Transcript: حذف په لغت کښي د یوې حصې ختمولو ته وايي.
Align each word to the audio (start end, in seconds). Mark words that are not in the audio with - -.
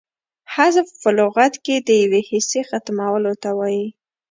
حذف 0.53 0.87
په 1.01 1.09
لغت 1.17 1.53
کښي 1.65 1.77
د 1.87 1.89
یوې 2.03 2.21
حصې 2.29 2.61
ختمولو 2.69 3.33
ته 3.41 3.49
وايي. 3.57 3.87